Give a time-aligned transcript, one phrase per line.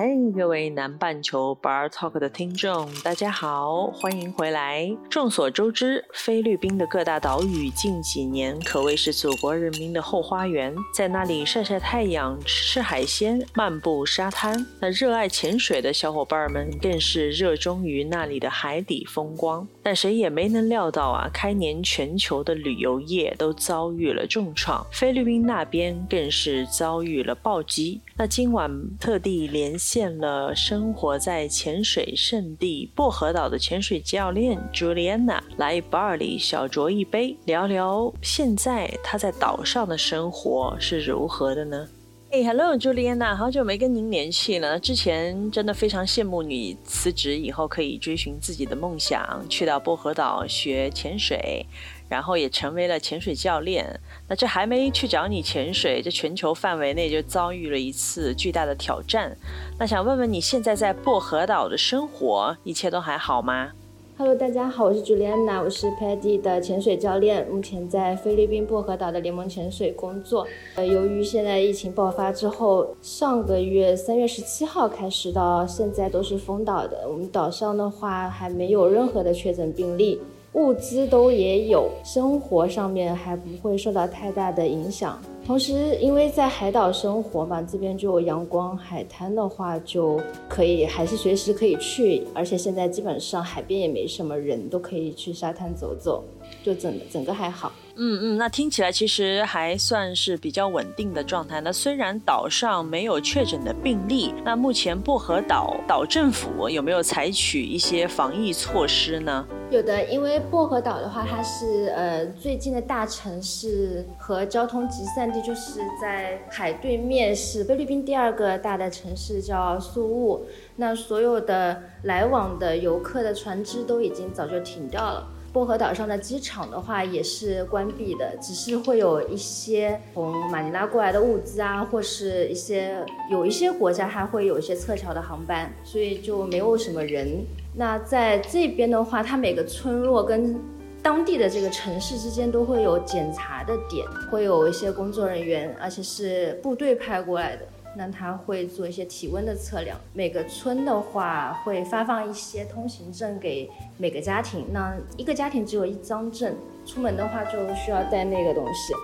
[0.00, 4.90] 嗨各位南半球 Bar Talk 的听众，大家好，欢迎回来。
[5.10, 14.66] 众所周知，菲律宾的各大岛屿近几年可谓是祖国人民的后花园，在那里晒晒太阳、吃吃海鲜、漫步沙滩。
[14.80, 19.68] 那热爱潜水的小伙伴们更是热衷于那里的海底风光。
[19.82, 28.00] 但谁也没能料到啊，开年全球的旅游业都遭遇了重创，菲律宾那边更是遭遇了暴击。
[28.16, 41.88] 那今晚特地连见了生活在潜水圣地薄荷岛的潜水教练 Juliana 来 Bar 里小酌一杯，聊聊现在她在岛上的生活是如何的呢？
[42.30, 44.78] 哎，Hello，Juliana，好久没跟您联系了。
[44.78, 51.66] 之前真的非常羡慕你辞职以后可以追寻自己的梦想，去到薄荷岛学潜水，
[52.10, 53.98] 然后也成为了潜水教练。
[54.28, 59.34] 那这还没去找你潜水，这全球范围内就遭遇了一次巨大的挑战。
[59.78, 63.70] 那想问问你现在在薄荷岛的生活，一切都还好吗
[64.18, 70.46] ？Hello，大家好，我是 Juliana，我是 Paddy 的潜水教练，目前在菲律宾薄荷岛的联盟潜水工作。
[70.74, 80.20] 呃，由于现在疫情爆发之后，上个月三月十七号开始到现在都是封岛的，我们岛上的话还没有任何的确诊病例。
[80.54, 85.16] 物资都也有，生活上面还不会受到太大的影响。
[85.46, 92.24] 同时，因为在海岛生活嘛，这边就有阳光，海滩的话就可以，还是随时可以去。
[92.34, 96.24] 而且现在基本上海边也没什么人，都可以去沙滩走走，
[96.62, 97.72] 就整整个还好。
[98.02, 101.60] 嗯嗯，那听起来其实还算是比较稳定的状态。
[101.60, 109.46] 那虽然岛上没有确诊的病例，那目前薄荷岛岛政府有没有采取一些防疫措施呢？
[109.70, 120.46] 有的，因为薄荷岛的话，它是呃最近的大城市和交通集散地，就是在海对面，是菲律宾第二个大的城市，叫宿务。
[120.76, 125.28] 那所有的来往的游客的船只都已经早就停掉了。
[125.52, 137.44] 薄荷岛上的机场的话也是关闭的，只是会有一些从马尼拉过来的物资啊，或是一些有一些国家还会有一些撤侨的航班，所以就没有什么人。
[137.74, 140.56] 那在这边的话，它每个村落跟
[141.02, 147.62] 当地的这个城市之间都会有检查的点，会有一些工作人员，而且是部队派过来的。
[147.96, 153.68] 那他会做一些体温的测量，每个村的话会发放一些通行证给
[153.98, 156.54] 每个家庭，那一个家庭只有一张证，
[156.86, 158.94] 出门的话就需要带那个东西。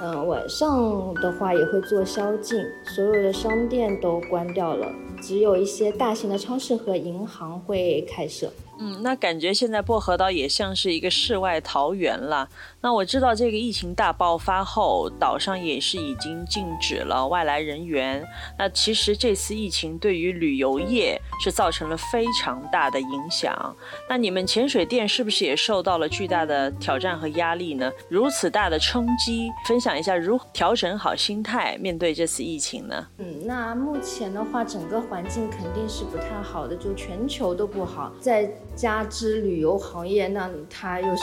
[0.00, 4.90] 嗯，晚上的话也会做宵禁，所有的商店都关掉了，
[5.20, 8.50] 只有一些大型的超市和银行会开设。
[8.78, 12.48] 嗯，那感觉现在薄荷岛也像是一个世外桃源了。
[12.80, 18.26] 那我知道这个疫情大爆发后，岛上也是已经禁止了外来人员。
[18.58, 23.76] 那其实这次疫情对于旅游业是造成了非常大的影响。
[24.08, 27.92] 那你们潜水店是不是也受到了巨大的挑战和压力呢？
[28.08, 33.06] 如此大的冲击，分享一下如何调整好心态面对这次疫情呢？
[33.18, 38.50] 嗯，那目前的话，整个环境肯定是不太好的，就全球都不好，在。
[38.74, 41.22] 加之旅游行业，那它又是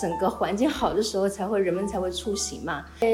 [0.00, 2.84] 整个环境好的时候才会人们才会出行嘛。
[3.00, 3.08] 呃，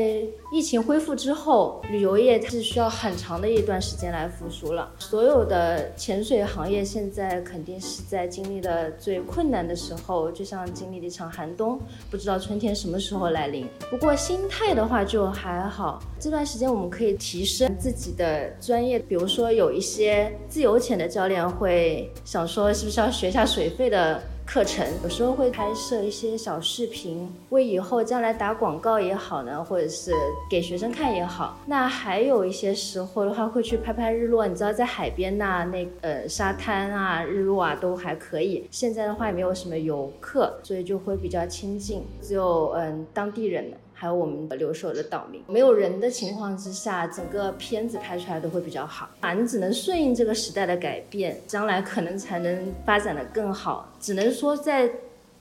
[0.52, 4.92] 疫情恢复之后，旅游业是需要很长的一段时间来复苏了。
[4.98, 11.80] 所有的潜水行业现在肯定是在经历了最困难的时候，就像经历了一场寒冬，
[12.10, 13.66] 不知道春天什么时候来临。
[13.88, 23.44] 不过心态的话就还好，这段时间我们可以提升自己的专业，比如说有一些自由潜的教练会想说，是不是要学下。
[23.54, 30.12] 水费的课程，有时候会拍摄一些小视频，为以后将来打广告也好呢，或者是
[30.48, 31.58] 给学生看也好。
[31.66, 34.46] 那还有一些时候的话，会去拍拍日落。
[34.46, 38.66] 你知道，在海边呐、那呃沙滩啊，日落啊都还可以。
[38.70, 43.72] 现在的话也没有什么游客，所以就会比较亲近，只有嗯当地人。
[44.04, 49.32] 还有我们的留守的岛民，没有人的情况之下，整个片子拍出来都会比较好啊！
[49.32, 53.90] 你只能顺应这个时代的改变，将来可能才能发展的更好。
[53.98, 54.90] 只能说，在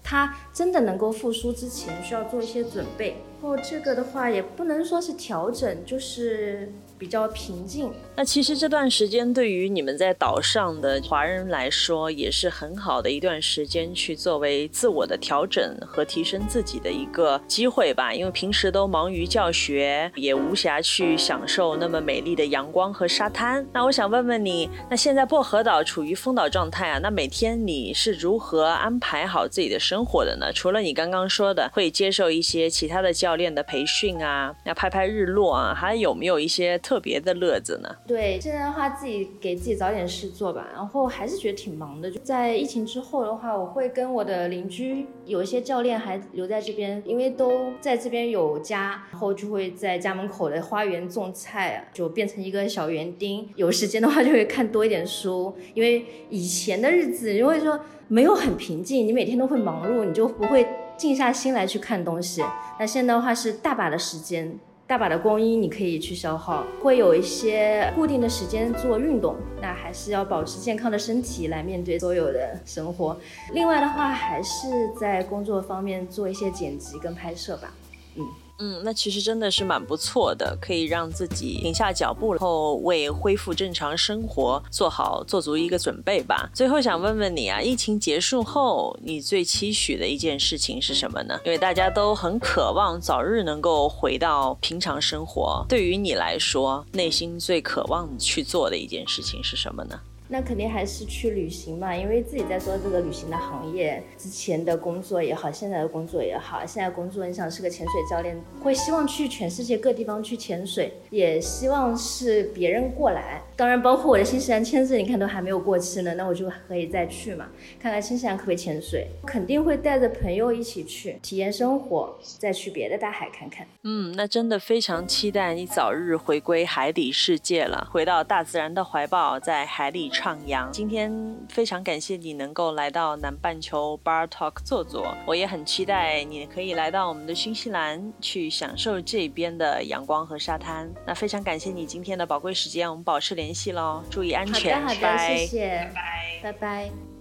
[0.02, 3.18] 它真的能够复苏之前，需要做一些准备。
[3.42, 6.72] 然后，这个的话也不能说是调整，就是。
[7.04, 7.92] 比较平静。
[8.16, 18.14] 那其实这段时间对于你们在岛上的华人来说，也是很好的一段时间，去作为自我的调整和提升自己的一个机会吧。
[18.14, 23.68] 因为平时都忙于教学，也无暇去享受那么美丽的阳光和沙滩。
[23.74, 30.54] 那我想问问你，那现在薄荷岛处于封岛状态啊，那每天你是如何安排好自己的生活的呢？
[30.54, 37.90] 除了你刚刚说的会接受一些其他的教练的培训啊，要拍拍日落啊，还有没有一些特特别的乐子呢？
[38.06, 42.12] 对，现在的话自己给自己找点事做吧，然后还是觉得挺忙的。
[42.12, 53.50] 就在疫情之后的话，我会跟我的邻居有一些教练还留在这边，因为都在这边有家，然后就会在家门口的花园种菜，就变成一个小园丁。
[53.56, 60.64] 有时间的话就会看多一点书，因为以前的日子因为说没有很平静，你每天都会忙碌，你就不会。
[60.96, 62.44] 静下心来去看东西，
[62.80, 73.18] 那现在的话是大把的时间，大把的光阴你可以去消耗，会有一些固定的时间做运动，那还是要保持健康的身体来面对所有的生活。
[73.54, 74.68] 另外的话，还是
[75.00, 77.74] 在工作方面做一些剪辑跟拍摄吧，
[78.16, 78.24] 嗯。
[78.60, 86.50] 嗯，那其实真的是蛮不错的，可以让自己停下脚步，然后为恢复正常生活做好做足一个准备吧。
[86.54, 91.40] 最后想问问你啊，疫情结束后，你最期许的一件事情是什么呢？
[91.44, 100.00] 因为大家都很渴望早日能够回到平常生活，对于你来说，内心最渴望去做的一件事情是什么呢？
[100.34, 113.44] 那肯定还是去旅行嘛，因为自己在做这个旅行的行业，之前的工作也好，现在的工作也好，现在工作你想是个潜水教练，会希望去全世界各地方去潜水，也希望是别人过来。
[113.56, 117.48] 当然，包括我的新西兰签证，你看都还没有过期呢，那我就可以再去嘛，
[117.80, 119.08] 看看新西兰可不可以潜水。
[119.26, 123.66] 肯定会带着朋友一起去体验生活，再去别的大海看看。
[123.84, 130.70] 嗯，那真的非常期待你早日回归海底世界了，回到大自然的怀抱，在海里徜徉。
[130.72, 140.92] 今天非常感谢你能够来到南半球 Bar Talk 坐坐，我也很期待你可以来到我们的新西兰去享受这边的阳光和沙滩。
[141.06, 146.40] 那非常感谢你今天的宝贵时间，我们保持联系喽，注意安全，好的好的，拜拜谢谢，拜拜。
[146.44, 147.13] 拜拜。